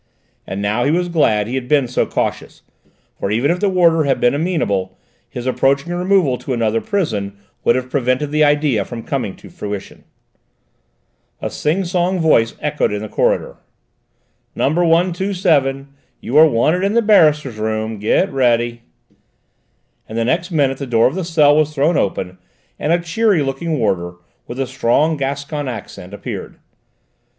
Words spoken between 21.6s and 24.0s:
thrown open, and a cheery looking